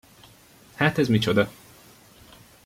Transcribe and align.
Hát 0.75 0.97
ez 0.97 1.07
micsoda? 1.07 1.49